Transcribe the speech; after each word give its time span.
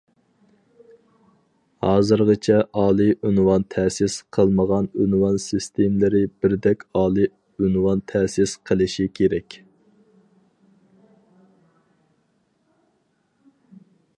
ھازىرغىچە 1.87 2.55
ئالىي 2.83 3.11
ئۇنۋان 3.29 3.65
تەسىس 3.73 4.15
قىلمىغان 4.37 4.87
ئۇنۋان 5.03 5.37
سىستېمىلىرى 5.43 6.23
بىردەك 6.45 6.87
ئالىي 7.01 7.29
ئۇنۋان 7.67 8.03
تەسىس 8.13 8.57
قىلىشى 8.71 9.07
كېرەك. 9.21 9.61